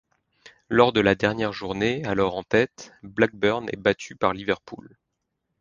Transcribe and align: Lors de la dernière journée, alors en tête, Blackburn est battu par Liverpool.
Lors 0.67 0.93
de 0.93 0.99
la 0.99 1.13
dernière 1.13 1.53
journée, 1.53 2.03
alors 2.05 2.35
en 2.35 2.41
tête, 2.41 2.91
Blackburn 3.03 3.67
est 3.71 3.77
battu 3.77 4.15
par 4.15 4.33
Liverpool. 4.33 4.97